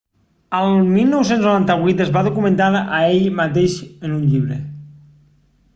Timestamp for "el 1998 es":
0.59-2.11